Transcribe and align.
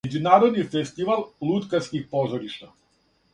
Међународни 0.13 0.63
фестивал 0.75 1.21
луткарских 1.49 2.09
позоришта. 2.15 2.73